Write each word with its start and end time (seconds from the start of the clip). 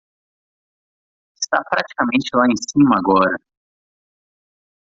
Está 1.39 1.61
praticamente 1.63 2.29
lá 2.35 2.47
em 2.47 2.57
cima 2.71 2.97
agora. 2.97 3.37